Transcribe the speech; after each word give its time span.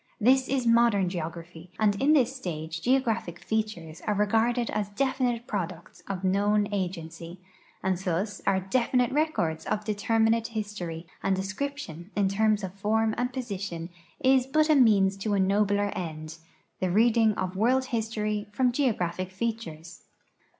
This 0.19 0.49
is 0.49 0.65
modern 0.65 1.09
geogra])h\"; 1.09 1.69
and 1.77 2.01
in 2.01 2.13
this 2.13 2.35
stage 2.35 2.81
geographic 2.81 3.37
features 3.37 4.01
are 4.07 4.15
regarded 4.15 4.71
as 4.71 4.89
definite 4.89 5.45
products 5.45 6.01
of 6.07 6.23
known 6.23 6.67
agency, 6.71 7.39
and 7.83 7.95
thus 7.99 8.39
as 8.47 8.63
definite 8.71 9.11
records 9.11 9.65
ot'determinate 9.65 10.47
history, 10.47 11.05
and 11.21 11.35
de 11.35 11.43
scription 11.43 12.09
in 12.15 12.29
terms 12.29 12.63
of 12.63 12.73
form 12.73 13.13
and 13.15 13.31
position 13.31 13.89
is 14.19 14.47
but 14.47 14.71
a 14.71 14.75
means 14.75 15.17
to 15.17 15.35
a 15.35 15.39
nobler 15.39 15.91
end, 15.95 16.39
the 16.79 16.89
reading 16.89 17.33
of 17.35 17.55
world 17.55 17.85
history 17.93 18.47
from 18.51 18.71
geographic 18.71 19.29
features. 19.31 20.01